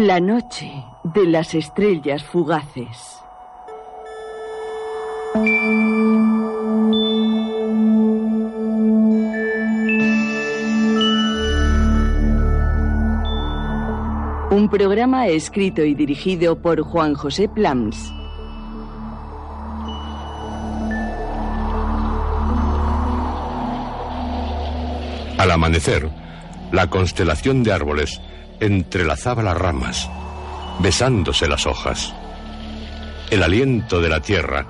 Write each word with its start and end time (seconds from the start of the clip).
La 0.00 0.20
noche 0.20 0.70
de 1.02 1.26
las 1.26 1.56
estrellas 1.56 2.22
fugaces. 2.22 3.18
Un 14.52 14.68
programa 14.70 15.26
escrito 15.26 15.82
y 15.82 15.94
dirigido 15.94 16.62
por 16.62 16.80
Juan 16.82 17.14
José 17.14 17.48
Plams. 17.48 18.12
Al 25.38 25.50
amanecer, 25.50 26.08
la 26.70 26.88
constelación 26.88 27.64
de 27.64 27.72
árboles 27.72 28.20
entrelazaba 28.60 29.42
las 29.42 29.56
ramas, 29.56 30.08
besándose 30.80 31.48
las 31.48 31.66
hojas. 31.66 32.14
El 33.30 33.42
aliento 33.42 34.00
de 34.00 34.08
la 34.08 34.20
tierra 34.20 34.66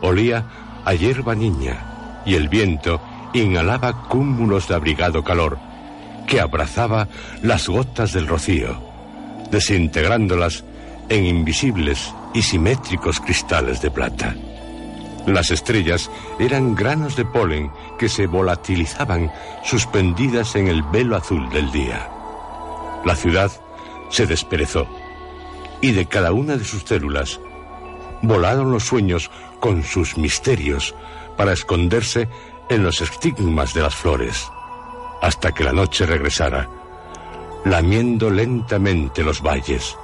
olía 0.00 0.44
a 0.84 0.94
hierba 0.94 1.34
niña 1.34 2.22
y 2.26 2.34
el 2.34 2.48
viento 2.48 3.00
inhalaba 3.32 4.08
cúmulos 4.08 4.68
de 4.68 4.74
abrigado 4.74 5.24
calor 5.24 5.58
que 6.26 6.40
abrazaba 6.40 7.08
las 7.42 7.68
gotas 7.68 8.12
del 8.12 8.26
rocío, 8.26 8.78
desintegrándolas 9.50 10.64
en 11.08 11.26
invisibles 11.26 12.14
y 12.32 12.42
simétricos 12.42 13.20
cristales 13.20 13.80
de 13.82 13.90
plata. 13.90 14.34
Las 15.26 15.50
estrellas 15.50 16.10
eran 16.38 16.74
granos 16.74 17.16
de 17.16 17.24
polen 17.24 17.70
que 17.98 18.08
se 18.08 18.26
volatilizaban 18.26 19.32
suspendidas 19.64 20.54
en 20.54 20.68
el 20.68 20.82
velo 20.82 21.16
azul 21.16 21.48
del 21.50 21.70
día. 21.72 22.13
La 23.04 23.16
ciudad 23.16 23.50
se 24.10 24.26
desperezó 24.26 24.86
y 25.80 25.92
de 25.92 26.06
cada 26.06 26.32
una 26.32 26.56
de 26.56 26.64
sus 26.64 26.84
células 26.84 27.40
volaron 28.22 28.70
los 28.70 28.84
sueños 28.84 29.30
con 29.60 29.82
sus 29.82 30.16
misterios 30.16 30.94
para 31.36 31.52
esconderse 31.52 32.28
en 32.70 32.82
los 32.82 33.00
estigmas 33.00 33.74
de 33.74 33.82
las 33.82 33.94
flores, 33.94 34.48
hasta 35.20 35.52
que 35.52 35.64
la 35.64 35.72
noche 35.72 36.06
regresara, 36.06 36.68
lamiendo 37.64 38.30
lentamente 38.30 39.22
los 39.22 39.42
valles, 39.42 39.96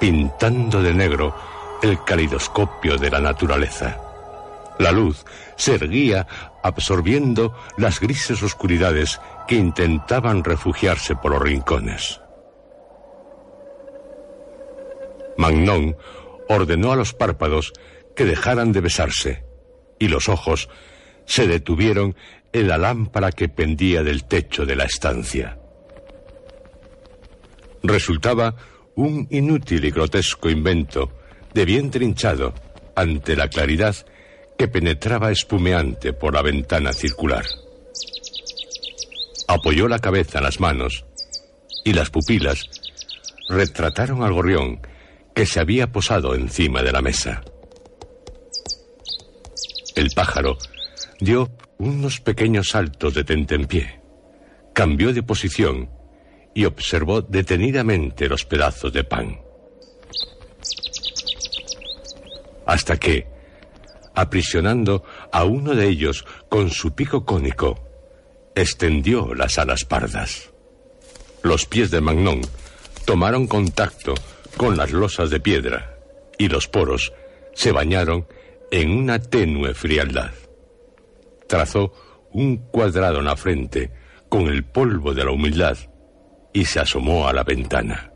pintando 0.00 0.82
de 0.82 0.92
negro 0.92 1.34
el 1.82 2.02
calidoscopio 2.04 2.98
de 2.98 3.10
la 3.10 3.20
naturaleza. 3.20 3.98
La 4.78 4.92
luz 4.92 5.24
se 5.56 5.74
erguía 5.74 6.26
absorbiendo 6.62 7.54
las 7.76 8.00
grises 8.00 8.42
oscuridades 8.42 9.20
que 9.48 9.56
intentaban 9.56 10.44
refugiarse 10.44 11.16
por 11.16 11.32
los 11.32 11.42
rincones. 11.42 12.20
Magnon 15.38 15.96
ordenó 16.48 16.92
a 16.92 16.96
los 16.96 17.14
párpados 17.14 17.72
que 18.14 18.26
dejaran 18.26 18.72
de 18.72 18.80
besarse 18.80 19.44
y 19.98 20.08
los 20.08 20.28
ojos 20.28 20.68
se 21.24 21.46
detuvieron 21.46 22.14
en 22.52 22.68
la 22.68 22.78
lámpara 22.78 23.32
que 23.32 23.48
pendía 23.48 24.02
del 24.02 24.24
techo 24.24 24.66
de 24.66 24.76
la 24.76 24.84
estancia. 24.84 25.58
Resultaba 27.82 28.54
un 28.96 29.28
inútil 29.30 29.84
y 29.84 29.90
grotesco 29.90 30.50
invento 30.50 31.12
de 31.54 31.64
bien 31.64 31.90
trinchado 31.90 32.52
ante 32.94 33.36
la 33.36 33.48
claridad 33.48 33.94
que 34.58 34.68
penetraba 34.68 35.30
espumeante 35.30 36.12
por 36.12 36.34
la 36.34 36.42
ventana 36.42 36.92
circular. 36.92 37.44
Apoyó 39.48 39.88
la 39.88 39.98
cabeza 39.98 40.38
en 40.38 40.44
las 40.44 40.60
manos 40.60 41.06
y 41.82 41.94
las 41.94 42.10
pupilas 42.10 42.68
retrataron 43.48 44.22
al 44.22 44.34
gorrión 44.34 44.80
que 45.34 45.46
se 45.46 45.58
había 45.58 45.90
posado 45.90 46.34
encima 46.34 46.82
de 46.82 46.92
la 46.92 47.00
mesa. 47.00 47.42
El 49.96 50.10
pájaro 50.14 50.58
dio 51.18 51.50
unos 51.78 52.20
pequeños 52.20 52.68
saltos 52.68 53.14
de 53.14 53.24
tentempié, 53.24 54.00
cambió 54.74 55.14
de 55.14 55.22
posición 55.22 55.88
y 56.54 56.66
observó 56.66 57.22
detenidamente 57.22 58.28
los 58.28 58.44
pedazos 58.44 58.92
de 58.92 59.04
pan. 59.04 59.40
Hasta 62.66 62.98
que, 62.98 63.26
aprisionando 64.14 65.04
a 65.32 65.44
uno 65.44 65.74
de 65.74 65.88
ellos 65.88 66.26
con 66.50 66.68
su 66.68 66.94
pico 66.94 67.24
cónico, 67.24 67.87
extendió 68.60 69.34
las 69.34 69.58
alas 69.58 69.84
pardas. 69.84 70.50
Los 71.42 71.66
pies 71.66 71.90
de 71.90 72.00
Magnon 72.00 72.40
tomaron 73.04 73.46
contacto 73.46 74.14
con 74.56 74.76
las 74.76 74.92
losas 74.92 75.30
de 75.30 75.40
piedra 75.40 75.98
y 76.36 76.48
los 76.48 76.68
poros 76.68 77.12
se 77.54 77.72
bañaron 77.72 78.26
en 78.70 78.90
una 78.90 79.20
tenue 79.20 79.74
frialdad. 79.74 80.32
Trazó 81.46 81.92
un 82.32 82.56
cuadrado 82.56 83.18
en 83.18 83.24
la 83.24 83.36
frente 83.36 83.90
con 84.28 84.48
el 84.48 84.64
polvo 84.64 85.14
de 85.14 85.24
la 85.24 85.30
humildad 85.30 85.78
y 86.52 86.64
se 86.64 86.80
asomó 86.80 87.28
a 87.28 87.32
la 87.32 87.44
ventana. 87.44 88.12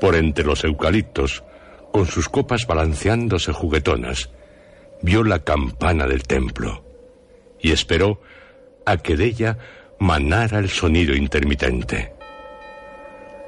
Por 0.00 0.16
entre 0.16 0.44
los 0.44 0.64
eucaliptos, 0.64 1.44
con 1.92 2.06
sus 2.06 2.28
copas 2.28 2.66
balanceándose 2.66 3.52
juguetonas, 3.52 4.30
vio 5.02 5.22
la 5.24 5.40
campana 5.40 6.06
del 6.06 6.22
templo 6.22 6.84
y 7.60 7.72
esperó 7.72 8.20
a 8.86 8.96
que 8.98 9.16
de 9.16 9.26
ella 9.26 9.58
manara 9.98 10.58
el 10.58 10.68
sonido 10.68 11.14
intermitente. 11.14 12.12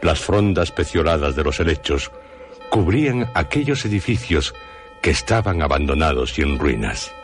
Las 0.03 0.21
frondas 0.21 0.73
pecioladas 0.73 1.37
de 1.37 1.45
los 1.45 1.61
helechos 1.61 2.11
cubrían 2.71 3.31
aquellos 3.35 3.85
edificios 3.85 4.55
que 5.03 5.11
estaban 5.11 5.63
abandonados 5.63 6.39
y 6.39 6.43
en 6.43 6.59
ruinas. 6.59 7.15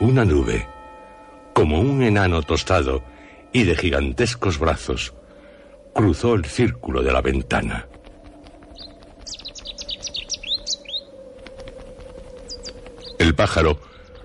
Una 0.00 0.24
nube, 0.24 0.66
como 1.52 1.80
un 1.80 2.02
enano 2.02 2.42
tostado 2.42 3.02
y 3.52 3.64
de 3.64 3.76
gigantescos 3.76 4.58
brazos, 4.58 5.14
cruzó 5.94 6.34
el 6.34 6.44
círculo 6.46 7.02
de 7.02 7.12
la 7.12 7.20
ventana. 7.20 7.89
Pájaro 13.40 13.80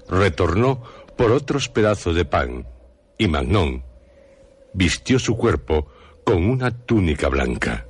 retornó 0.10 0.84
por 1.16 1.32
otros 1.32 1.70
pedazos 1.70 2.18
de 2.18 2.26
pan 2.26 2.68
y 3.18 3.30
Magnon 3.30 3.82
vistió 4.74 5.20
su 5.20 5.38
cuerpo 5.38 5.88
con 6.26 6.44
una 6.50 6.72
túnica 6.72 7.30
blanca 7.30 7.86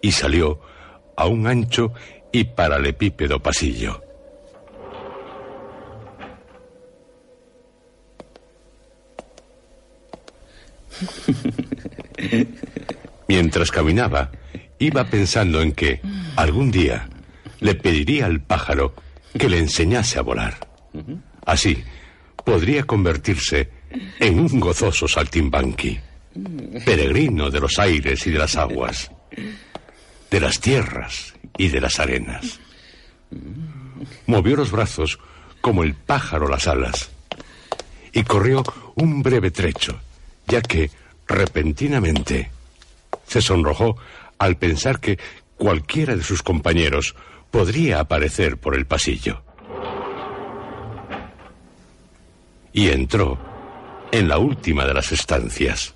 y 0.00 0.12
salió 0.12 0.58
a 1.18 1.26
un 1.26 1.46
ancho 1.46 1.92
y 2.32 2.44
paralepípedo 2.44 3.40
pasillo. 3.40 4.02
Mientras 13.28 13.70
caminaba, 13.70 14.30
iba 14.78 15.04
pensando 15.04 15.60
en 15.60 15.72
que 15.72 16.00
algún 16.36 16.70
día 16.70 17.10
le 17.60 17.74
pediría 17.74 18.24
al 18.24 18.40
pájaro 18.40 18.94
que 19.38 19.48
le 19.48 19.58
enseñase 19.58 20.18
a 20.18 20.22
volar. 20.22 20.68
Así, 21.44 21.82
podría 22.44 22.84
convertirse 22.84 23.68
en 24.18 24.38
un 24.40 24.60
gozoso 24.60 25.08
saltimbanqui, 25.08 25.98
peregrino 26.84 27.50
de 27.50 27.60
los 27.60 27.78
aires 27.78 28.26
y 28.26 28.30
de 28.30 28.38
las 28.38 28.56
aguas, 28.56 29.10
de 30.30 30.40
las 30.40 30.60
tierras 30.60 31.34
y 31.56 31.68
de 31.68 31.80
las 31.80 32.00
arenas. 32.00 32.60
Movió 34.26 34.56
los 34.56 34.70
brazos 34.70 35.18
como 35.60 35.84
el 35.84 35.94
pájaro 35.94 36.48
las 36.48 36.66
alas 36.66 37.10
y 38.12 38.22
corrió 38.24 38.62
un 38.96 39.22
breve 39.22 39.50
trecho, 39.50 40.00
ya 40.46 40.60
que 40.60 40.90
repentinamente 41.26 42.50
se 43.26 43.40
sonrojó 43.40 43.96
al 44.38 44.56
pensar 44.56 45.00
que 45.00 45.18
cualquiera 45.56 46.16
de 46.16 46.24
sus 46.24 46.42
compañeros 46.42 47.14
podría 47.52 48.00
aparecer 48.00 48.56
por 48.56 48.74
el 48.74 48.86
pasillo. 48.86 49.44
Y 52.72 52.88
entró 52.88 53.38
en 54.10 54.26
la 54.26 54.38
última 54.38 54.86
de 54.86 54.94
las 54.94 55.12
estancias. 55.12 55.92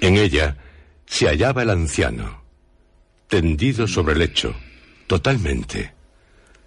En 0.00 0.16
ella 0.16 0.56
se 1.04 1.26
hallaba 1.26 1.62
el 1.62 1.70
anciano, 1.70 2.42
tendido 3.26 3.86
sobre 3.88 4.12
el 4.14 4.20
lecho, 4.20 4.54
totalmente 5.08 5.92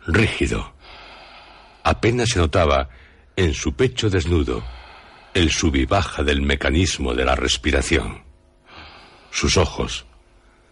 rígido. 0.06 0.74
Apenas 1.84 2.30
se 2.30 2.40
notaba 2.40 2.90
en 3.36 3.54
su 3.54 3.74
pecho 3.74 4.10
desnudo 4.10 4.62
el 5.34 5.50
sub 5.52 5.76
y 5.78 5.86
baja 5.86 6.22
del 6.22 6.42
mecanismo 6.42 7.16
de 7.16 7.26
la 7.26 7.36
respiración. 7.36 8.33
Sus 9.34 9.58
ojos, 9.58 10.06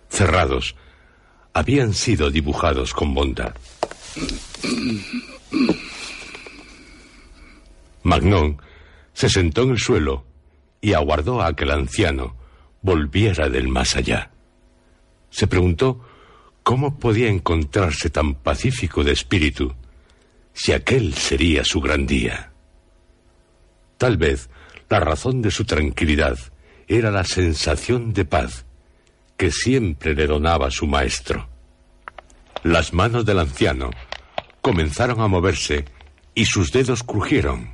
cerrados, 0.07 0.75
habían 1.51 1.95
sido 1.95 2.29
dibujados 2.29 2.93
con 2.93 3.15
bondad. 3.15 3.55
Magnón 8.03 8.61
se 9.13 9.29
sentó 9.29 9.63
en 9.63 9.71
el 9.71 9.79
suelo 9.79 10.25
y 10.79 10.93
aguardó 10.93 11.41
a 11.41 11.55
que 11.55 11.63
el 11.63 11.71
anciano 11.71 12.35
volviera 12.83 13.49
del 13.49 13.67
más 13.67 13.95
allá. 13.95 14.29
Se 15.31 15.47
preguntó 15.47 15.99
cómo 16.61 16.99
podía 16.99 17.29
encontrarse 17.29 18.11
tan 18.11 18.35
pacífico 18.35 19.03
de 19.03 19.13
espíritu 19.13 19.73
si 20.53 20.71
aquel 20.71 21.15
sería 21.15 21.63
su 21.65 21.81
gran 21.81 22.05
día. 22.05 22.51
Tal 23.97 24.17
vez 24.17 24.51
la 24.87 24.99
razón 24.99 25.41
de 25.41 25.49
su 25.49 25.65
tranquilidad 25.65 26.37
era 26.87 27.11
la 27.11 27.23
sensación 27.23 28.13
de 28.13 28.25
paz 28.25 28.65
que 29.37 29.51
siempre 29.51 30.13
le 30.13 30.27
donaba 30.27 30.69
su 30.69 30.85
maestro. 30.85 31.49
Las 32.63 32.93
manos 32.93 33.25
del 33.25 33.39
anciano 33.39 33.89
comenzaron 34.61 35.19
a 35.19 35.27
moverse 35.27 35.85
y 36.35 36.45
sus 36.45 36.71
dedos 36.71 37.03
crujieron, 37.03 37.71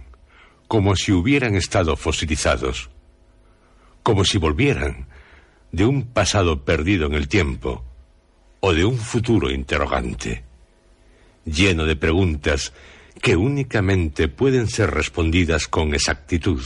como 0.67 0.95
si 0.95 1.11
hubieran 1.11 1.55
estado 1.55 1.97
fosilizados, 1.97 2.89
como 4.01 4.23
si 4.23 4.37
volvieran 4.37 5.07
de 5.71 5.85
un 5.85 6.03
pasado 6.03 6.63
perdido 6.63 7.07
en 7.07 7.13
el 7.13 7.27
tiempo 7.27 7.83
o 8.61 8.73
de 8.73 8.85
un 8.85 8.97
futuro 8.97 9.51
interrogante, 9.51 10.43
lleno 11.45 11.83
de 11.85 11.95
preguntas 11.95 12.71
que 13.21 13.35
únicamente 13.35 14.27
pueden 14.29 14.67
ser 14.67 14.91
respondidas 14.91 15.67
con 15.67 15.93
exactitud 15.93 16.63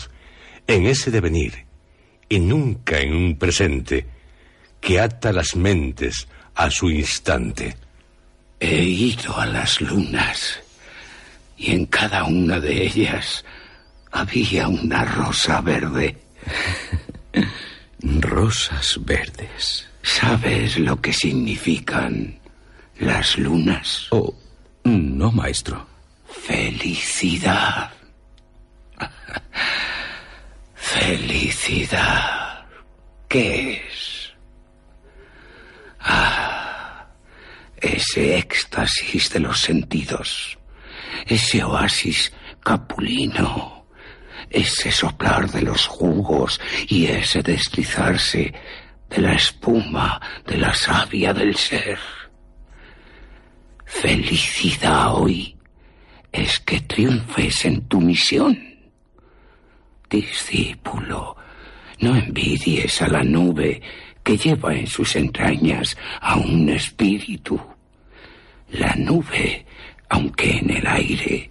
en 0.67 0.85
ese 0.85 1.09
devenir 1.09 1.70
y 2.31 2.39
nunca 2.39 2.97
en 2.97 3.13
un 3.13 3.37
presente 3.37 4.07
que 4.79 5.01
ata 5.01 5.33
las 5.33 5.53
mentes 5.57 6.29
a 6.55 6.71
su 6.71 6.89
instante. 6.89 7.75
He 8.57 8.83
ido 8.83 9.37
a 9.37 9.45
las 9.45 9.81
lunas 9.81 10.61
y 11.57 11.71
en 11.71 11.87
cada 11.87 12.23
una 12.23 12.61
de 12.61 12.83
ellas 12.83 13.43
había 14.13 14.69
una 14.69 15.03
rosa 15.03 15.59
verde. 15.59 16.17
Rosas 18.01 18.97
verdes. 19.01 19.89
¿Sabes 20.01 20.79
lo 20.79 21.01
que 21.01 21.11
significan 21.11 22.39
las 22.99 23.37
lunas? 23.37 24.07
Oh, 24.11 24.33
no, 24.85 25.33
maestro. 25.33 25.85
Felicidad. 26.27 27.91
Felicidad. 30.93 32.65
¿Qué 33.29 33.81
es? 33.87 34.33
Ah, 36.01 37.07
ese 37.77 38.37
éxtasis 38.37 39.29
de 39.29 39.39
los 39.39 39.57
sentidos, 39.61 40.59
ese 41.25 41.63
oasis 41.63 42.33
capulino, 42.59 43.87
ese 44.49 44.91
soplar 44.91 45.49
de 45.49 45.61
los 45.61 45.87
jugos 45.87 46.59
y 46.89 47.05
ese 47.05 47.41
deslizarse 47.41 48.53
de 49.09 49.17
la 49.17 49.35
espuma 49.35 50.19
de 50.45 50.57
la 50.57 50.73
savia 50.75 51.33
del 51.33 51.55
ser. 51.55 51.99
Felicidad 53.85 55.15
hoy 55.15 55.57
es 56.33 56.59
que 56.59 56.81
triunfes 56.81 57.63
en 57.63 57.87
tu 57.87 58.01
misión. 58.01 58.70
Discípulo, 60.11 61.37
no 62.01 62.17
envidies 62.17 63.01
a 63.01 63.07
la 63.07 63.23
nube 63.23 63.81
que 64.21 64.35
lleva 64.35 64.75
en 64.75 64.85
sus 64.85 65.15
entrañas 65.15 65.97
a 66.19 66.35
un 66.35 66.67
espíritu. 66.67 67.57
La 68.71 68.93
nube, 68.97 69.65
aunque 70.09 70.57
en 70.57 70.69
el 70.69 70.85
aire, 70.85 71.49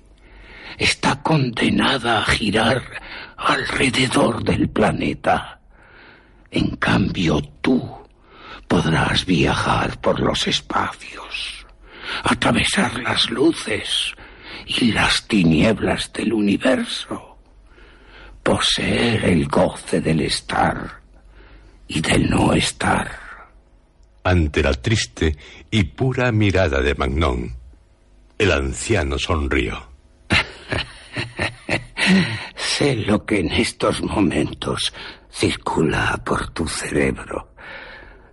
está 0.76 1.22
condenada 1.22 2.18
a 2.18 2.24
girar 2.26 2.82
alrededor 3.38 4.44
del 4.44 4.68
planeta. 4.68 5.60
En 6.50 6.76
cambio, 6.76 7.40
tú 7.62 7.82
podrás 8.68 9.24
viajar 9.24 9.98
por 10.02 10.20
los 10.20 10.46
espacios, 10.46 11.66
atravesar 12.24 13.00
las 13.00 13.30
luces 13.30 14.14
y 14.66 14.92
las 14.92 15.26
tinieblas 15.26 16.12
del 16.12 16.34
universo, 16.34 17.29
poseer 18.50 19.26
el 19.26 19.46
goce 19.46 20.00
del 20.00 20.22
estar 20.22 21.00
y 21.86 22.00
del 22.00 22.28
no 22.28 22.52
estar. 22.52 23.08
Ante 24.24 24.60
la 24.60 24.74
triste 24.74 25.36
y 25.70 25.84
pura 25.84 26.32
mirada 26.32 26.80
de 26.80 26.96
Magnón, 26.96 27.54
el 28.36 28.50
anciano 28.50 29.20
sonrió. 29.20 29.86
sé 32.56 32.96
lo 32.96 33.24
que 33.24 33.38
en 33.38 33.52
estos 33.52 34.02
momentos 34.02 34.92
circula 35.30 36.20
por 36.24 36.50
tu 36.50 36.66
cerebro. 36.66 37.52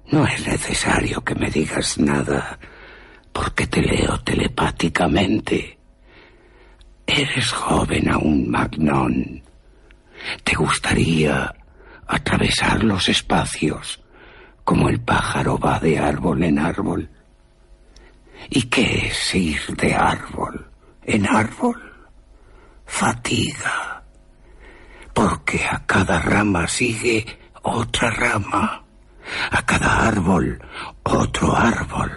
No 0.07 0.25
es 0.25 0.47
necesario 0.47 1.23
que 1.23 1.35
me 1.35 1.51
digas 1.51 1.99
nada, 1.99 2.57
porque 3.31 3.67
te 3.67 3.83
leo 3.83 4.19
telepáticamente. 4.21 5.77
Eres 7.05 7.51
joven 7.51 8.09
aún, 8.09 8.49
Magnón. 8.49 9.46
¿Te 10.43 10.55
gustaría 10.55 11.53
atravesar 12.07 12.83
los 12.83 13.09
espacios 13.09 14.01
como 14.63 14.89
el 14.89 14.99
pájaro 14.99 15.57
va 15.57 15.79
de 15.79 15.99
árbol 15.99 16.43
en 16.43 16.59
árbol? 16.59 17.09
¿Y 18.49 18.63
qué 18.63 19.07
es 19.07 19.35
ir 19.35 19.61
de 19.75 19.93
árbol 19.93 20.69
en 21.03 21.27
árbol? 21.27 21.81
Fatiga 22.85 23.97
porque 25.17 25.65
a 25.65 25.83
cada 25.87 26.19
rama 26.19 26.67
sigue 26.67 27.25
otra 27.63 28.11
rama, 28.11 28.83
a 29.49 29.65
cada 29.65 30.07
árbol 30.07 30.61
otro 31.01 31.57
árbol, 31.57 32.11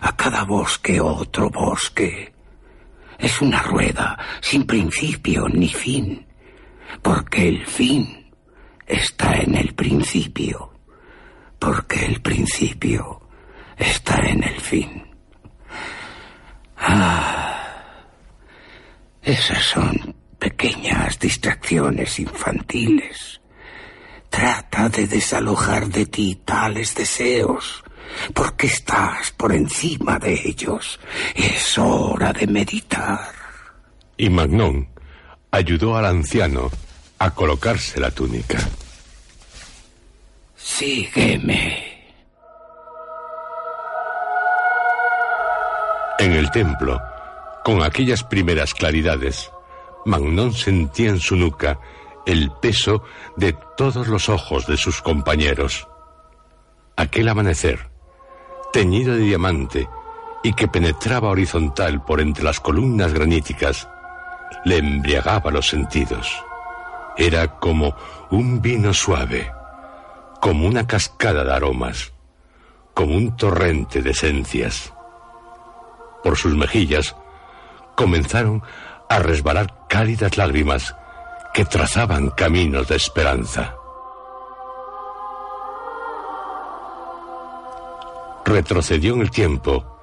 a 0.00 0.16
cada 0.16 0.44
bosque 0.44 0.98
otro 0.98 1.50
bosque. 1.50 2.32
Es 3.18 3.42
una 3.42 3.60
rueda 3.60 4.18
sin 4.40 4.64
principio 4.66 5.46
ni 5.46 5.68
fin, 5.68 6.26
porque 7.02 7.48
el 7.48 7.66
fin 7.66 8.32
está 8.86 9.34
en 9.36 9.54
el 9.54 9.74
principio, 9.74 10.72
porque 11.58 12.04
el 12.04 12.20
principio 12.20 13.20
está 13.76 14.16
en 14.16 14.42
el 14.42 14.60
fin. 14.60 15.04
Ah, 16.76 17.58
esas 19.22 19.62
son 19.62 20.14
pequeñas 20.38 21.18
distracciones 21.18 22.18
infantiles. 22.18 23.40
Trata 24.30 24.88
de 24.88 25.06
desalojar 25.06 25.88
de 25.88 26.06
ti 26.06 26.40
tales 26.44 26.94
deseos, 26.94 27.82
porque 28.34 28.68
estás 28.68 29.30
por 29.32 29.52
encima 29.52 30.18
de 30.18 30.40
ellos. 30.44 31.00
Es 31.34 31.78
hora 31.78 32.32
de 32.32 32.46
meditar. 32.46 33.32
Y 34.16 34.30
Magnón 34.30 34.88
ayudó 35.50 35.96
al 35.96 36.06
anciano 36.06 36.70
a 37.18 37.30
colocarse 37.30 38.00
la 38.00 38.10
túnica. 38.10 38.58
Sígueme. 40.56 41.88
En 46.18 46.32
el 46.32 46.50
templo, 46.50 47.00
con 47.64 47.82
aquellas 47.82 48.24
primeras 48.24 48.74
claridades, 48.74 49.50
Magnón 50.04 50.52
sentía 50.52 51.10
en 51.10 51.20
su 51.20 51.36
nuca 51.36 51.78
el 52.26 52.50
peso 52.60 53.02
de 53.36 53.56
todos 53.76 54.08
los 54.08 54.28
ojos 54.28 54.66
de 54.66 54.76
sus 54.76 55.00
compañeros. 55.00 55.88
Aquel 56.96 57.28
amanecer, 57.28 57.88
teñido 58.72 59.14
de 59.14 59.22
diamante 59.22 59.88
y 60.42 60.52
que 60.52 60.68
penetraba 60.68 61.30
horizontal 61.30 62.04
por 62.04 62.20
entre 62.20 62.44
las 62.44 62.60
columnas 62.60 63.12
graníticas, 63.12 63.88
le 64.64 64.78
embriagaba 64.78 65.50
los 65.50 65.68
sentidos. 65.68 66.28
Era 67.16 67.58
como 67.58 67.94
un 68.30 68.60
vino 68.60 68.94
suave, 68.94 69.50
como 70.40 70.66
una 70.66 70.86
cascada 70.86 71.44
de 71.44 71.52
aromas, 71.52 72.12
como 72.94 73.16
un 73.16 73.36
torrente 73.36 74.02
de 74.02 74.10
esencias. 74.10 74.92
Por 76.22 76.36
sus 76.36 76.54
mejillas 76.54 77.16
comenzaron 77.94 78.62
a 79.08 79.18
resbalar 79.18 79.86
cálidas 79.88 80.36
lágrimas 80.36 80.94
que 81.54 81.64
trazaban 81.64 82.30
caminos 82.30 82.88
de 82.88 82.96
esperanza. 82.96 83.74
Retrocedió 88.44 89.14
en 89.14 89.22
el 89.22 89.30
tiempo 89.30 89.98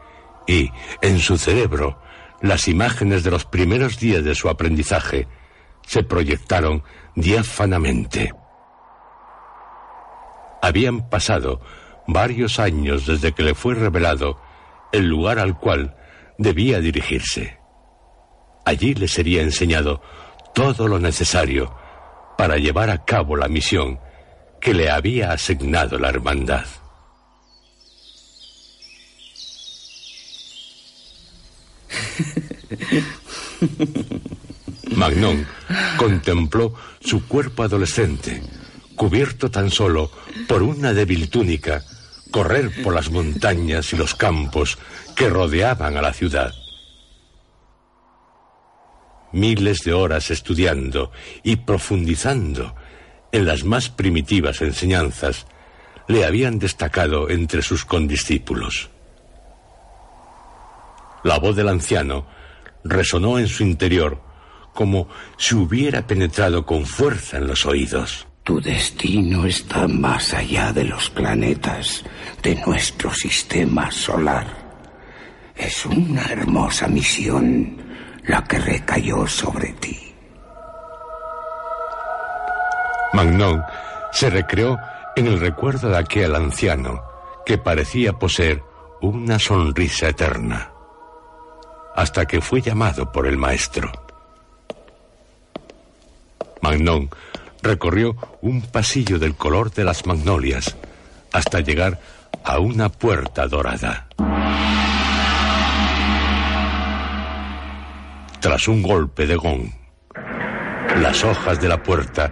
y, 0.46 0.72
en 1.02 1.20
su 1.20 1.38
cerebro, 1.38 1.98
las 2.42 2.68
imágenes 2.68 3.24
de 3.24 3.32
los 3.32 3.46
primeros 3.46 4.00
días 4.00 4.24
de 4.24 4.36
su 4.36 4.50
aprendizaje 4.50 5.28
se 5.86 6.04
proyectaron 6.04 6.84
diáfanamente. 7.16 8.34
Habían 10.62 11.10
pasado 11.10 11.62
varios 12.08 12.60
años 12.60 13.06
desde 13.06 13.34
que 13.34 13.44
le 13.44 13.56
fue 13.56 13.76
revelado 13.76 14.40
el 14.92 15.08
lugar 15.08 15.40
al 15.40 15.58
cual 15.58 15.96
debía 16.38 16.80
dirigirse. 16.80 17.60
Allí 18.66 18.94
le 18.96 19.08
sería 19.08 19.42
enseñado 19.42 20.02
todo 20.54 20.88
lo 20.88 21.00
necesario 21.00 21.76
para 22.38 22.58
llevar 22.58 22.90
a 22.90 23.06
cabo 23.06 23.36
la 23.36 23.48
misión 23.48 24.00
que 24.60 24.74
le 24.74 24.90
había 24.90 25.32
asignado 25.32 26.00
la 26.00 26.10
hermandad. 26.10 26.66
Magnón 34.96 35.46
contempló 35.98 36.74
su 37.00 37.28
cuerpo 37.28 37.64
adolescente, 37.64 38.42
cubierto 38.96 39.52
tan 39.52 39.70
solo 39.70 40.12
por 40.48 40.64
una 40.64 40.94
débil 40.94 41.30
túnica, 41.30 41.84
correr 42.32 42.72
por 42.84 42.94
las 42.94 43.10
montañas 43.10 43.92
y 43.94 43.98
los 43.98 44.16
campos 44.16 44.78
que 45.16 45.30
rodeaban 45.30 45.98
a 45.98 46.02
la 46.02 46.14
ciudad. 46.14 46.54
Miles 49.32 49.80
de 49.80 49.94
horas 49.94 50.32
estudiando 50.32 51.12
y 51.44 51.58
profundizando 51.58 52.76
en 53.32 53.46
las 53.46 53.66
más 53.66 53.90
primitivas 53.90 54.62
enseñanzas 54.62 55.46
le 56.08 56.24
habían 56.24 56.60
destacado 56.60 57.30
entre 57.30 57.62
sus 57.62 57.84
condiscípulos. 57.84 58.90
La 61.24 61.40
voz 61.40 61.56
del 61.56 61.70
anciano 61.70 62.28
resonó 62.86 63.38
en 63.38 63.48
su 63.48 63.64
interior 63.64 64.22
como 64.74 65.08
si 65.38 65.56
hubiera 65.56 66.06
penetrado 66.06 66.66
con 66.66 66.86
fuerza 66.86 67.38
en 67.38 67.48
los 67.48 67.66
oídos. 67.66 68.28
Tu 68.44 68.62
destino 68.62 69.46
está 69.46 69.88
más 69.88 70.34
allá 70.34 70.72
de 70.72 70.84
los 70.84 71.10
planetas 71.10 72.04
de 72.44 72.56
nuestro 72.68 73.12
sistema 73.12 73.90
solar. 73.90 74.46
Es 75.56 75.86
una 75.86 76.26
hermosa 76.26 76.88
misión 76.88 77.78
la 78.28 78.44
que 78.44 78.60
recayó 78.60 79.26
sobre 79.26 79.74
ti. 79.74 80.14
Magnon 83.14 83.64
se 84.12 84.30
recreó 84.30 84.78
en 85.16 85.28
el 85.28 85.40
recuerdo 85.40 85.90
de 85.90 85.98
aquel 85.98 86.36
anciano 86.36 87.02
que 87.46 87.58
parecía 87.58 88.14
poseer 88.14 88.62
una 89.02 89.40
sonrisa 89.40 90.10
eterna, 90.10 90.72
hasta 91.96 92.26
que 92.26 92.42
fue 92.42 92.62
llamado 92.62 93.12
por 93.12 93.26
el 93.26 93.38
maestro. 93.38 93.92
Magnon 96.62 97.10
recorrió 97.62 98.16
un 98.42 98.62
pasillo 98.62 99.18
del 99.18 99.36
color 99.36 99.72
de 99.72 99.86
las 99.86 100.06
magnolias 100.06 100.76
hasta 101.32 101.62
llegar 101.62 102.00
a 102.44 102.60
una 102.60 102.90
puerta 102.90 103.48
dorada. 103.48 104.08
Tras 108.40 108.68
un 108.68 108.84
golpe 108.84 109.26
de 109.26 109.36
gong, 109.36 109.72
las 111.02 111.24
hojas 111.24 111.60
de 111.60 111.68
la 111.68 111.82
puerta 111.82 112.32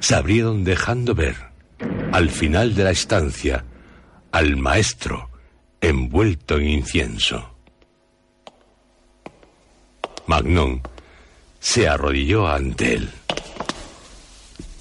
se 0.00 0.14
abrieron 0.14 0.64
dejando 0.64 1.14
ver, 1.14 1.36
al 2.12 2.30
final 2.30 2.74
de 2.74 2.84
la 2.84 2.90
estancia, 2.90 3.64
al 4.32 4.56
maestro 4.56 5.30
envuelto 5.80 6.56
en 6.56 6.68
incienso. 6.68 7.51
Magnon 10.32 10.80
se 11.60 11.86
arrodilló 11.86 12.48
ante 12.48 12.94
él. 12.94 13.10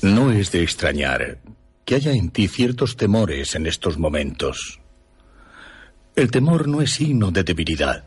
No 0.02 0.32
es 0.32 0.50
de 0.54 0.64
extrañar 0.64 1.40
que 1.84 1.96
haya 1.96 2.14
en 2.14 2.30
ti 2.30 2.48
ciertos 2.48 2.96
temores 2.96 3.54
en 3.56 3.66
estos 3.68 3.98
momentos. 3.98 4.80
El 6.16 6.32
temor 6.32 6.70
no 6.70 6.82
es 6.82 6.94
signo 6.94 7.32
de 7.32 7.44
debilidad, 7.44 8.06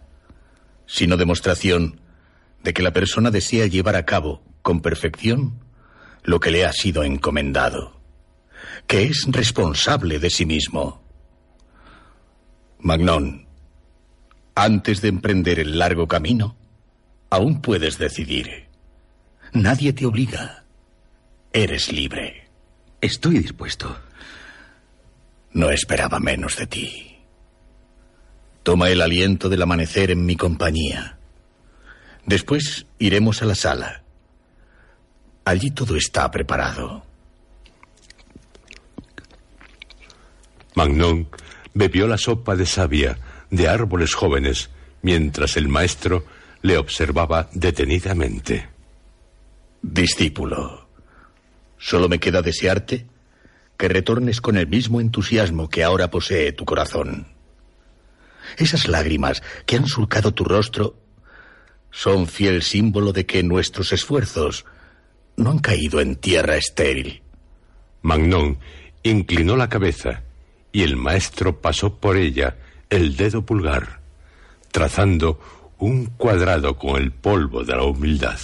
sino 0.87 1.19
demostración 1.19 2.01
de 2.63 2.73
que 2.73 2.83
la 2.83 2.95
persona 2.95 3.31
desea 3.31 3.67
llevar 3.67 3.97
a 3.97 4.07
cabo 4.07 4.43
con 4.63 4.81
perfección 4.81 5.61
lo 6.23 6.41
que 6.41 6.51
le 6.51 6.65
ha 6.65 6.73
sido 6.73 7.05
encomendado, 7.05 8.01
que 8.87 9.03
es 9.03 9.27
responsable 9.27 10.19
de 10.19 10.31
sí 10.31 10.47
mismo. 10.47 11.03
Magnón, 12.79 13.49
antes 14.55 15.03
de 15.03 15.09
emprender 15.09 15.61
el 15.61 15.79
largo 15.79 16.09
camino, 16.09 16.57
aún 17.35 17.61
puedes 17.61 17.99
decidir. 17.99 18.69
Nadie 19.53 19.93
te 19.93 20.07
obliga. 20.07 20.65
Eres 21.53 21.93
libre. 21.93 22.49
Estoy 23.01 23.39
dispuesto. 23.39 23.99
No 25.53 25.71
esperaba 25.71 26.21
menos 26.21 26.57
de 26.57 26.67
ti. 26.69 27.19
Toma 28.63 28.89
el 28.89 29.03
aliento 29.03 29.49
del 29.49 29.63
amanecer 29.63 30.13
en 30.13 30.25
mi 30.25 30.37
compañía. 30.37 31.19
Después 32.25 32.87
iremos 32.99 33.43
a 33.43 33.47
la 33.47 33.57
sala. 33.57 34.05
Allí 35.45 35.73
todo 35.73 35.97
está 35.97 36.31
preparado. 36.31 37.05
Magnon 40.77 41.29
bebió 41.75 42.07
la 42.07 42.17
sopa 42.17 42.55
de 42.55 42.67
savia 42.67 43.19
de 43.51 43.69
árboles 43.69 44.15
jóvenes 44.15 44.71
mientras 45.03 45.57
el 45.57 45.69
maestro 45.69 46.25
le 46.65 46.79
observaba 46.79 47.51
detenidamente. 47.53 48.71
Discípulo, 49.83 50.89
solo 51.77 52.09
me 52.09 52.19
queda 52.19 52.41
desearte 52.41 53.07
que 53.77 53.89
retornes 53.89 54.41
con 54.41 54.57
el 54.57 54.67
mismo 54.67 55.03
entusiasmo 55.03 55.69
que 55.69 55.85
ahora 55.85 56.11
posee 56.11 56.53
tu 56.53 56.65
corazón. 56.65 57.27
Esas 58.57 58.89
lágrimas 58.89 59.43
que 59.67 59.77
han 59.77 59.87
surcado 59.87 60.33
tu 60.33 60.45
rostro 60.45 60.97
son 61.91 62.27
fiel 62.27 62.63
símbolo 62.63 63.13
de 63.13 63.27
que 63.27 63.43
nuestros 63.43 63.93
esfuerzos 63.93 64.65
no 65.37 65.51
han 65.51 65.59
caído 65.59 66.01
en 66.01 66.17
tierra 66.17 66.57
estéril. 66.57 67.23
Magnon 68.01 68.59
inclinó 69.03 69.59
la 69.59 69.69
cabeza 69.69 70.23
y 70.73 70.83
el 70.83 70.97
maestro 70.97 71.61
pasó 71.61 71.99
por 71.99 72.17
ella 72.17 72.57
el 72.89 73.17
dedo 73.17 73.45
pulgar, 73.45 74.01
trazando 74.73 75.39
un 75.85 76.07
cuadrado 76.17 76.79
con 76.79 76.97
el 76.97 77.13
polvo 77.13 77.63
de 77.63 77.77
la 77.77 77.83
humildad. 77.83 78.39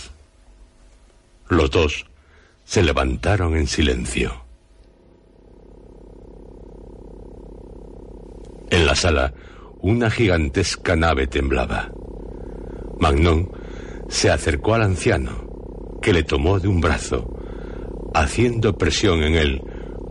Los 1.49 1.71
dos 1.71 2.05
se 2.65 2.83
levantaron 2.83 3.57
en 3.57 3.67
silencio. 3.67 4.45
En 8.69 8.85
la 8.85 8.95
sala, 8.95 9.33
una 9.81 10.11
gigantesca 10.11 10.95
nave 10.97 11.29
temblaba. 11.29 11.91
Magnon 12.99 13.51
se 14.11 14.31
acercó 14.31 14.75
al 14.75 14.83
anciano 14.83 15.99
que 16.03 16.13
le 16.13 16.25
tomó 16.25 16.61
de 16.61 16.69
un 16.69 16.83
brazo, 16.83 17.27
haciendo 18.13 18.77
presión 18.77 19.23
en 19.23 19.37
él 19.37 19.63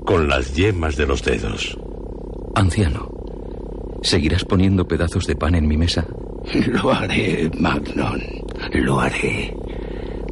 con 0.03 0.27
las 0.27 0.55
yemas 0.55 0.97
de 0.97 1.05
los 1.05 1.23
dedos. 1.23 1.77
Anciano, 2.55 3.11
¿seguirás 4.01 4.43
poniendo 4.45 4.87
pedazos 4.87 5.27
de 5.27 5.35
pan 5.35 5.53
en 5.53 5.67
mi 5.67 5.77
mesa? 5.77 6.07
Lo 6.67 6.91
haré, 6.91 7.49
Magnon, 7.59 8.21
lo 8.73 8.99
haré. 8.99 9.53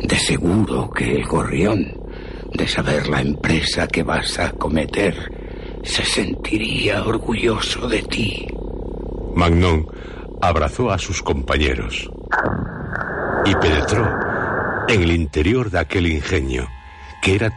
De 0.01 0.17
seguro 0.17 0.89
que 0.89 1.15
el 1.15 1.25
gorrión, 1.25 1.93
de 2.53 2.67
saber 2.67 3.07
la 3.07 3.21
empresa 3.21 3.88
que 3.88 4.03
vas 4.03 4.39
a 4.39 4.51
cometer, 4.51 5.15
se 5.83 6.03
sentiría 6.03 7.03
orgulloso 7.03 7.88
de 7.88 8.01
ti. 8.03 8.47
Magnon 9.36 9.88
abrazó 10.41 10.89
a 10.89 10.97
sus 10.97 11.21
compañeros 11.21 12.09
y 13.45 13.55
penetró 13.55 14.07
en 14.88 15.03
el 15.03 15.12
interior 15.12 15.69
de 15.69 15.79
aquel 15.79 16.07
ingenio, 16.07 16.67
que 17.21 17.36
era 17.36 17.51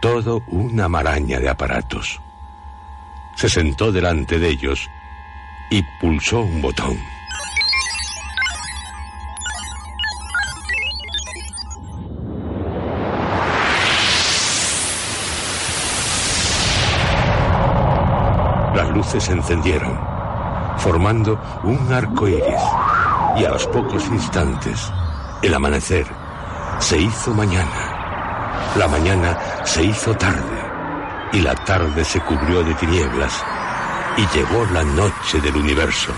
todo 0.00 0.42
una 0.48 0.88
maraña 0.88 1.38
de 1.38 1.48
aparatos. 1.48 2.20
Se 3.34 3.48
sentó 3.48 3.92
delante 3.92 4.38
de 4.38 4.48
ellos 4.48 4.88
y 5.70 5.82
pulsó 6.00 6.40
un 6.40 6.62
botón. 6.62 7.15
Se 19.06 19.32
encendieron, 19.32 19.98
formando 20.78 21.38
un 21.62 21.92
arco 21.92 22.28
iris, 22.28 22.62
y 23.36 23.44
a 23.44 23.50
los 23.50 23.66
pocos 23.68 24.06
instantes, 24.08 24.92
el 25.42 25.54
amanecer 25.54 26.06
se 26.78 26.98
hizo 26.98 27.32
mañana, 27.32 28.72
la 28.76 28.88
mañana 28.88 29.38
se 29.64 29.84
hizo 29.84 30.14
tarde, 30.16 30.60
y 31.32 31.40
la 31.40 31.54
tarde 31.54 32.04
se 32.04 32.20
cubrió 32.20 32.62
de 32.62 32.74
tinieblas, 32.74 33.44
y 34.16 34.26
llegó 34.36 34.64
la 34.72 34.82
noche 34.82 35.40
del 35.40 35.56
universo, 35.56 36.12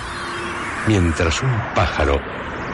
mientras 0.86 1.42
un 1.42 1.54
pájaro 1.74 2.18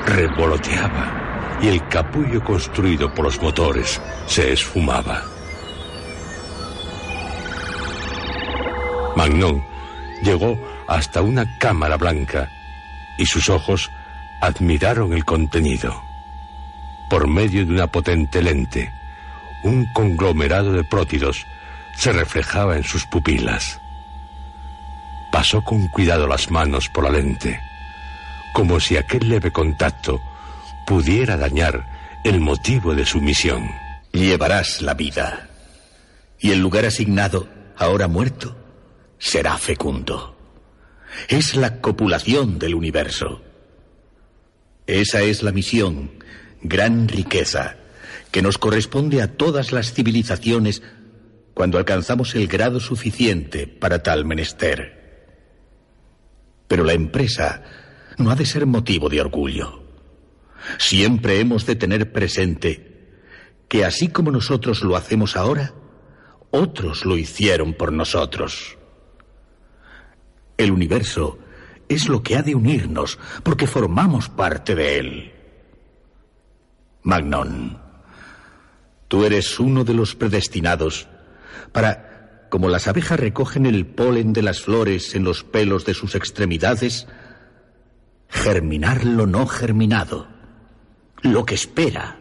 revoloteaba 0.07 1.59
y 1.61 1.69
el 1.69 1.89
capullo 1.89 2.43
construido 2.43 3.13
por 3.15 3.25
los 3.25 3.41
motores 3.41 4.01
se 4.27 4.53
esfumaba. 4.53 5.23
Magnon 9.17 9.74
llegó 10.25 10.59
hasta 10.89 11.23
una 11.23 11.59
cámara 11.59 11.97
blanca 11.97 12.51
y 13.17 13.27
sus 13.27 13.49
ojos 13.49 13.91
admiraron 14.41 15.13
el 15.13 15.25
contenido. 15.25 16.03
por 17.11 17.29
medio 17.29 17.65
de 17.65 17.73
una 17.73 17.87
potente 17.87 18.43
lente. 18.43 18.91
Un 19.63 19.85
conglomerado 19.93 20.73
de 20.73 20.83
prótidos 20.83 21.47
se 21.95 22.13
reflejaba 22.13 22.77
en 22.77 22.83
sus 22.83 23.07
pupilas. 23.07 23.79
Pasó 25.31 25.63
con 25.63 25.87
cuidado 25.89 26.27
las 26.27 26.51
manos 26.51 26.89
por 26.89 27.05
la 27.05 27.11
lente, 27.11 27.61
como 28.53 28.81
si 28.81 28.97
aquel 28.97 29.29
leve 29.29 29.53
contacto 29.53 30.21
pudiera 30.87 31.37
dañar 31.37 31.87
el 32.25 32.41
motivo 32.41 32.95
de 32.95 33.05
su 33.05 33.21
misión. 33.21 33.71
Llevarás 34.13 34.81
la 34.81 34.95
vida, 34.95 35.49
y 36.41 36.51
el 36.51 36.61
lugar 36.61 36.85
asignado, 36.85 37.49
ahora 37.77 38.09
muerto, 38.09 38.57
será 39.25 39.57
fecundo. 39.57 40.37
Es 41.29 41.57
la 41.57 41.81
copulación 41.81 42.59
del 42.59 42.75
universo. 42.75 43.41
Esa 44.87 45.23
es 45.23 45.43
la 45.43 45.51
misión, 45.51 46.23
gran 46.61 47.09
riqueza, 47.09 47.77
que 48.31 48.43
nos 48.43 48.59
corresponde 48.59 49.23
a 49.23 49.35
todas 49.35 49.73
las 49.73 49.95
civilizaciones 49.95 50.83
cuando 51.55 51.79
alcanzamos 51.79 52.35
el 52.35 52.49
grado 52.49 52.81
suficiente 52.81 53.67
para 53.67 54.03
tal 54.03 54.27
menester. 54.27 55.33
Pero 56.69 56.85
la 56.85 56.93
empresa 56.93 57.63
no 58.19 58.31
ha 58.31 58.37
de 58.37 58.45
ser 58.45 58.67
motivo 58.67 59.09
de 59.09 59.23
orgullo. 59.23 59.85
Siempre 60.77 61.41
hemos 61.41 61.65
de 61.65 61.77
tener 61.77 62.13
presente 62.13 63.09
que 63.69 63.87
así 63.87 64.09
como 64.09 64.31
nosotros 64.31 64.83
lo 64.83 64.97
hacemos 64.97 65.35
ahora, 65.35 65.73
otros 66.51 67.07
lo 67.07 67.17
hicieron 67.17 67.73
por 67.73 67.91
nosotros. 67.91 68.77
El 70.57 70.71
universo 70.71 71.39
es 71.89 72.09
lo 72.09 72.23
que 72.23 72.37
ha 72.37 72.43
de 72.43 72.55
unirnos 72.55 73.19
porque 73.43 73.67
formamos 73.67 74.29
parte 74.29 74.75
de 74.75 74.99
él. 74.99 75.33
Magnon, 77.03 77.79
tú 79.09 79.25
eres 79.25 79.61
uno 79.61 79.85
de 79.85 79.95
los 79.95 80.15
predestinados 80.15 81.09
para, 81.73 82.47
como 82.51 82.69
las 82.69 82.89
abejas 82.89 83.21
recogen 83.21 83.67
el 83.67 83.87
polen 83.87 84.33
de 84.33 84.43
las 84.43 84.63
flores 84.63 85.15
en 85.15 85.25
los 85.25 85.45
pelos 85.45 85.85
de 85.85 85.95
sus 85.95 86.15
extremidades, 86.15 87.07
germinar 88.29 89.05
lo 89.05 89.27
no 89.27 89.47
germinado, 89.47 90.29
lo 91.23 91.45
que 91.45 91.55
espera. 91.55 92.19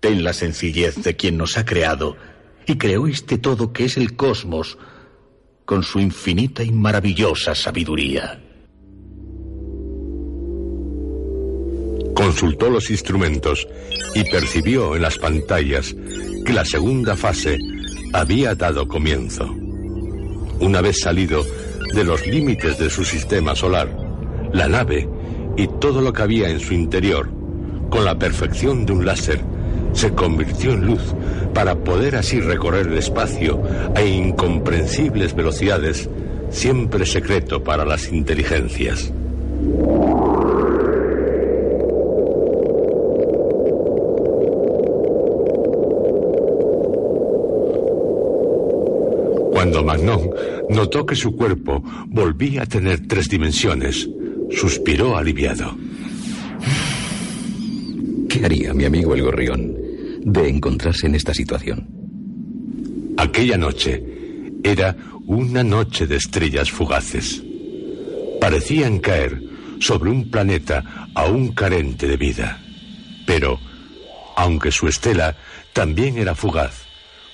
Ten 0.00 0.24
la 0.24 0.32
sencillez 0.32 1.02
de 1.02 1.16
quien 1.16 1.36
nos 1.36 1.58
ha 1.58 1.64
creado 1.64 2.16
y 2.66 2.78
creó 2.78 3.06
este 3.06 3.38
todo 3.38 3.72
que 3.72 3.84
es 3.84 3.96
el 3.96 4.16
cosmos 4.16 4.78
con 5.64 5.82
su 5.82 6.00
infinita 6.00 6.62
y 6.62 6.70
maravillosa 6.70 7.54
sabiduría. 7.54 8.40
Consultó 12.14 12.70
los 12.70 12.90
instrumentos 12.90 13.66
y 14.14 14.22
percibió 14.30 14.94
en 14.94 15.02
las 15.02 15.18
pantallas 15.18 15.94
que 16.44 16.52
la 16.52 16.64
segunda 16.64 17.16
fase 17.16 17.58
había 18.12 18.54
dado 18.54 18.86
comienzo. 18.86 19.44
Una 20.60 20.80
vez 20.80 21.00
salido 21.00 21.44
de 21.94 22.04
los 22.04 22.26
límites 22.26 22.78
de 22.78 22.90
su 22.90 23.04
sistema 23.04 23.56
solar, 23.56 23.88
la 24.52 24.68
nave 24.68 25.08
y 25.56 25.66
todo 25.80 26.00
lo 26.00 26.12
que 26.12 26.22
había 26.22 26.48
en 26.48 26.60
su 26.60 26.74
interior, 26.74 27.30
con 27.90 28.04
la 28.04 28.18
perfección 28.18 28.86
de 28.86 28.92
un 28.92 29.04
láser, 29.04 29.42
se 29.92 30.12
convirtió 30.12 30.72
en 30.72 30.86
luz 30.86 31.14
para 31.54 31.74
poder 31.76 32.16
así 32.16 32.40
recorrer 32.40 32.86
el 32.86 32.98
espacio 32.98 33.62
a 33.94 34.02
incomprensibles 34.02 35.34
velocidades, 35.34 36.08
siempre 36.50 37.06
secreto 37.06 37.62
para 37.62 37.84
las 37.84 38.10
inteligencias. 38.12 39.12
Cuando 49.52 49.84
Magnon 49.84 50.30
notó 50.70 51.06
que 51.06 51.14
su 51.14 51.36
cuerpo 51.36 51.84
volvía 52.08 52.62
a 52.62 52.66
tener 52.66 53.06
tres 53.06 53.28
dimensiones, 53.28 54.08
suspiró 54.50 55.16
aliviado. 55.16 55.76
¿Qué 58.32 58.46
haría 58.46 58.72
mi 58.72 58.86
amigo 58.86 59.14
el 59.14 59.24
gorrión 59.24 59.76
de 60.22 60.48
encontrarse 60.48 61.06
en 61.06 61.14
esta 61.14 61.34
situación? 61.34 61.86
Aquella 63.18 63.58
noche 63.58 64.02
era 64.64 64.96
una 65.26 65.62
noche 65.62 66.06
de 66.06 66.16
estrellas 66.16 66.70
fugaces. 66.70 67.42
Parecían 68.40 69.00
caer 69.00 69.38
sobre 69.80 70.08
un 70.08 70.30
planeta 70.30 71.10
aún 71.14 71.52
carente 71.52 72.08
de 72.08 72.16
vida. 72.16 72.64
Pero, 73.26 73.60
aunque 74.34 74.70
su 74.70 74.88
estela 74.88 75.36
también 75.74 76.16
era 76.16 76.34
fugaz, 76.34 76.86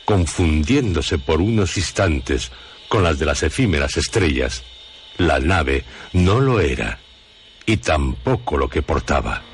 confundiéndose 0.04 1.16
por 1.18 1.40
unos 1.40 1.76
instantes 1.76 2.50
con 2.88 3.04
las 3.04 3.20
de 3.20 3.26
las 3.26 3.44
efímeras 3.44 3.96
estrellas, 3.96 4.64
la 5.16 5.38
nave 5.38 5.84
no 6.12 6.40
lo 6.40 6.58
era, 6.58 6.98
y 7.66 7.76
tampoco 7.76 8.56
lo 8.56 8.68
que 8.68 8.82
portaba. 8.82 9.44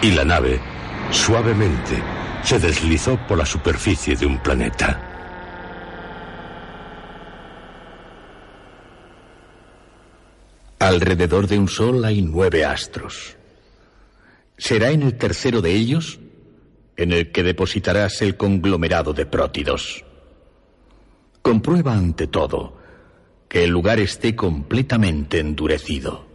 Y 0.00 0.12
la 0.12 0.24
nave, 0.24 0.60
suavemente, 1.10 2.00
se 2.44 2.60
deslizó 2.60 3.18
por 3.26 3.36
la 3.36 3.44
superficie 3.44 4.14
de 4.14 4.26
un 4.26 4.38
planeta. 4.38 5.00
Alrededor 10.78 11.48
de 11.48 11.58
un 11.58 11.68
sol 11.68 12.04
hay 12.04 12.22
nueve 12.22 12.64
astros. 12.64 13.36
Será 14.56 14.90
en 14.90 15.02
el 15.02 15.18
tercero 15.18 15.60
de 15.60 15.72
ellos 15.72 16.20
en 16.96 17.12
el 17.12 17.32
que 17.32 17.42
depositarás 17.42 18.22
el 18.22 18.36
conglomerado 18.36 19.12
de 19.12 19.26
prótidos. 19.26 20.04
Comprueba 21.42 21.94
ante 21.94 22.28
todo 22.28 22.78
que 23.48 23.64
el 23.64 23.70
lugar 23.70 23.98
esté 23.98 24.36
completamente 24.36 25.40
endurecido. 25.40 26.27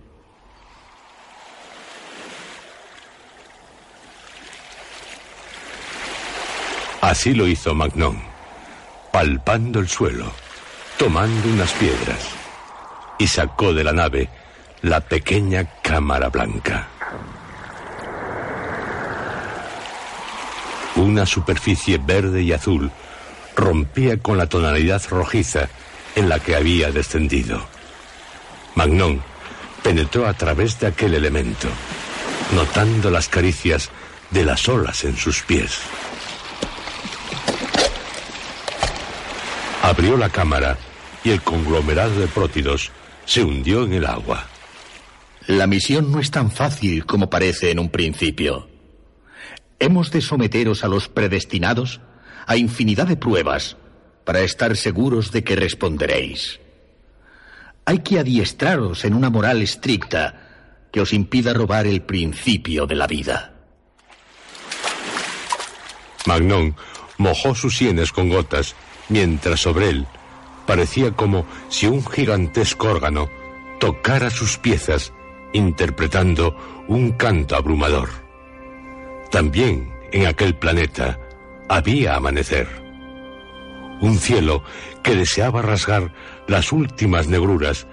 Así 7.04 7.34
lo 7.34 7.46
hizo 7.48 7.76
Magnon, 7.76 8.18
palpando 9.12 9.82
el 9.82 9.90
suelo, 9.90 10.32
tomando 10.98 11.50
unas 11.50 11.74
piedras, 11.74 12.30
y 13.18 13.28
sacó 13.28 13.74
de 13.74 13.84
la 13.84 13.92
nave 13.92 14.30
la 14.84 15.02
pequeña 15.02 15.66
cámara 15.82 16.30
blanca. 16.30 16.88
Una 20.96 21.26
superficie 21.26 21.98
verde 21.98 22.42
y 22.42 22.54
azul 22.54 22.90
rompía 23.54 24.18
con 24.20 24.38
la 24.38 24.48
tonalidad 24.48 25.02
rojiza 25.10 25.68
en 26.16 26.30
la 26.30 26.40
que 26.40 26.56
había 26.56 26.90
descendido. 26.94 27.66
Magnon 28.76 29.22
penetró 29.84 30.26
a 30.26 30.36
través 30.36 30.80
de 30.80 30.88
aquel 30.88 31.16
elemento, 31.16 31.68
notando 32.56 33.12
las 33.12 33.28
caricias 33.28 33.90
de 34.32 34.46
las 34.46 34.70
olas 34.70 35.04
en 35.04 35.18
sus 35.18 35.42
pies. 35.42 35.82
Abrió 39.94 40.18
la 40.18 40.30
cámara 40.30 40.76
y 41.24 41.30
el 41.30 41.44
conglomerado 41.44 42.20
de 42.20 42.26
prótidos 42.26 42.92
se 43.26 43.44
hundió 43.44 43.84
en 43.84 43.94
el 43.94 44.08
agua. 44.08 44.48
La 45.46 45.68
misión 45.68 46.12
no 46.12 46.20
es 46.20 46.32
tan 46.32 46.50
fácil 46.50 47.06
como 47.06 47.30
parece 47.30 47.70
en 47.70 47.78
un 47.78 47.90
principio. 47.90 48.68
Hemos 49.78 50.10
de 50.10 50.22
someteros 50.22 50.84
a 50.84 50.88
los 50.88 51.10
predestinados 51.10 52.02
a 52.48 52.58
infinidad 52.58 53.06
de 53.06 53.18
pruebas 53.18 53.78
para 54.26 54.42
estar 54.42 54.76
seguros 54.78 55.32
de 55.32 55.44
que 55.44 55.56
responderéis. 55.56 56.60
Hay 57.86 58.00
que 58.00 58.18
adiestraros 58.18 59.06
en 59.06 59.14
una 59.14 59.30
moral 59.30 59.62
estricta 59.62 60.88
que 60.92 61.02
os 61.02 61.14
impida 61.14 61.54
robar 61.54 61.86
el 61.86 62.02
principio 62.02 62.88
de 62.88 62.96
la 62.96 63.06
vida. 63.06 63.54
Magnon 66.26 66.76
mojó 67.20 67.54
sus 67.54 67.78
sienes 67.78 68.12
con 68.12 68.30
gotas 68.30 68.76
mientras 69.14 69.62
sobre 69.62 69.90
él 69.90 70.08
parecía 70.66 71.12
como 71.12 71.46
si 71.70 71.86
un 71.86 72.04
gigantesco 72.04 72.90
órgano 72.90 73.30
tocara 73.80 74.32
sus 74.32 74.58
piezas 74.58 75.14
interpretando 75.54 76.58
un 76.88 77.12
canto 77.12 77.56
abrumador. 77.56 78.10
También 79.30 79.94
en 80.12 80.26
aquel 80.26 80.56
planeta 80.56 81.20
había 81.70 82.16
amanecer. 82.16 82.68
Un 84.02 84.18
cielo 84.18 84.64
que 85.04 85.16
deseaba 85.16 85.62
rasgar 85.62 86.12
las 86.48 86.72
últimas 86.72 87.28
negruras 87.28 87.86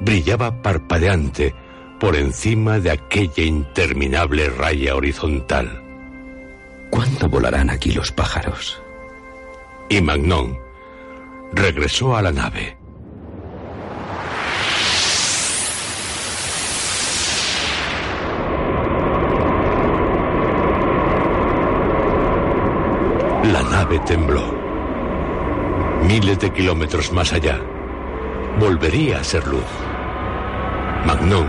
brillaba 0.00 0.62
parpadeante 0.62 1.56
por 1.98 2.14
encima 2.14 2.78
de 2.78 2.92
aquella 2.92 3.42
interminable 3.42 4.48
raya 4.48 4.94
horizontal. 4.94 5.82
¿Cuándo 6.90 7.28
volarán 7.28 7.68
aquí 7.68 7.90
los 7.90 8.12
pájaros? 8.12 8.80
Y 9.88 10.00
Magnon 10.00 10.67
regresó 11.52 12.16
a 12.16 12.22
la 12.22 12.32
nave. 12.32 12.76
La 23.44 23.62
nave 23.62 23.98
tembló. 24.00 24.42
Miles 26.02 26.38
de 26.38 26.50
kilómetros 26.52 27.12
más 27.12 27.32
allá, 27.32 27.58
volvería 28.60 29.18
a 29.18 29.24
ser 29.24 29.46
luz. 29.46 29.64
Magnum 31.06 31.46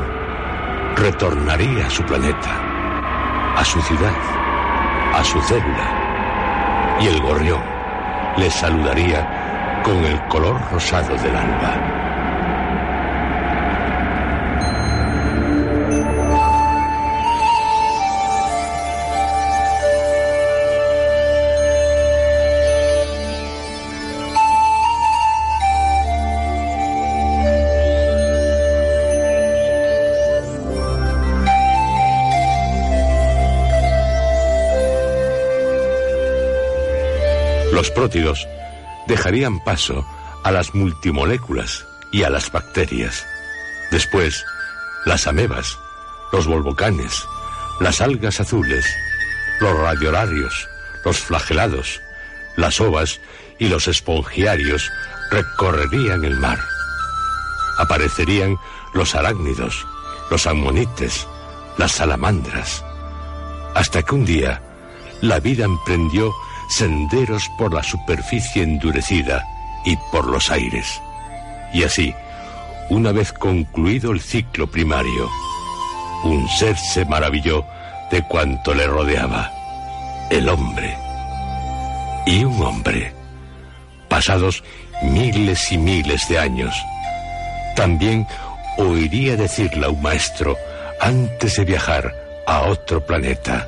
retornaría 0.96 1.88
a 1.88 1.90
su 1.90 2.04
planeta, 2.04 3.56
a 3.58 3.66
su 3.66 3.82
ciudad, 3.82 4.16
a 5.14 5.24
su 5.24 5.42
célula. 5.42 6.98
Y 7.02 7.08
el 7.08 7.22
gorrión 7.22 7.62
les 8.38 8.54
saludaría 8.54 9.49
con 9.84 10.04
el 10.06 10.20
color 10.28 10.60
rosado 10.72 11.16
del 11.18 11.36
alba. 11.36 12.10
Los 37.72 37.92
prótidos 37.92 38.48
dejarían 39.10 39.60
paso 39.60 40.06
a 40.44 40.52
las 40.52 40.74
multimoléculas 40.74 41.86
y 42.12 42.24
a 42.24 42.30
las 42.30 42.50
bacterias. 42.52 43.26
Después, 43.92 44.46
las 45.06 45.28
amebas, 45.28 45.78
los 46.32 46.48
volvocanes, 46.48 47.26
las 47.82 48.02
algas 48.02 48.40
azules, 48.40 48.86
los 49.60 49.78
radiolarios, 49.78 50.70
los 51.04 51.18
flagelados, 51.18 52.02
las 52.56 52.80
ovas 52.80 53.20
y 53.58 53.68
los 53.68 53.88
espongiarios 53.88 54.90
recorrerían 55.32 56.24
el 56.24 56.38
mar. 56.38 56.60
Aparecerían 57.80 58.58
los 58.94 59.16
arácnidos, 59.16 59.88
los 60.30 60.46
ammonites, 60.46 61.28
las 61.78 61.94
salamandras, 61.94 62.84
hasta 63.74 64.04
que 64.04 64.14
un 64.14 64.26
día 64.26 64.62
la 65.22 65.40
vida 65.40 65.66
emprendió 65.66 66.32
senderos 66.70 67.50
por 67.58 67.74
la 67.74 67.84
superficie 67.84 68.64
endurecida 68.64 69.46
y 69.84 69.98
por 70.12 70.28
los 70.28 70.50
aires. 70.52 71.02
Y 71.74 71.84
así, 71.84 72.14
una 72.90 73.12
vez 73.12 73.34
concluido 73.34 74.12
el 74.12 74.22
ciclo 74.22 74.68
primario, 74.68 75.30
un 76.24 76.48
ser 76.48 76.78
se 76.78 77.06
maravilló 77.06 77.66
de 78.12 78.22
cuanto 78.24 78.74
le 78.74 78.88
rodeaba, 78.88 79.52
el 80.30 80.48
hombre. 80.48 80.96
Y 82.26 82.44
un 82.44 82.62
hombre, 82.62 83.14
pasados 84.08 84.64
miles 85.02 85.72
y 85.72 85.78
miles 85.78 86.28
de 86.30 86.38
años, 86.38 86.76
también 87.76 88.28
oiría 88.78 89.36
decirle 89.36 89.88
a 89.88 89.90
un 89.90 90.02
maestro 90.02 90.56
antes 91.02 91.56
de 91.56 91.66
viajar 91.66 92.14
a 92.46 92.62
otro 92.62 93.04
planeta. 93.06 93.68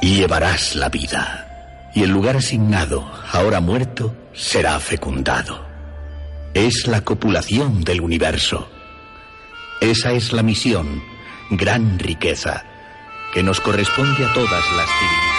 Llevarás 0.00 0.74
la 0.74 0.88
vida 0.88 1.49
y 1.94 2.02
el 2.02 2.10
lugar 2.10 2.36
asignado, 2.36 3.10
ahora 3.32 3.60
muerto, 3.60 4.14
será 4.32 4.78
fecundado. 4.80 5.66
Es 6.54 6.86
la 6.86 7.02
copulación 7.02 7.82
del 7.82 8.00
universo. 8.00 8.68
Esa 9.80 10.12
es 10.12 10.32
la 10.32 10.42
misión, 10.42 11.02
gran 11.50 11.98
riqueza, 11.98 12.64
que 13.32 13.42
nos 13.42 13.60
corresponde 13.60 14.24
a 14.24 14.32
todas 14.32 14.50
las 14.50 14.88
civilizaciones. 14.88 15.29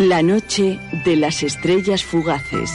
La 0.00 0.22
noche 0.22 0.78
de 1.04 1.14
las 1.14 1.42
estrellas 1.42 2.02
fugaces. 2.02 2.70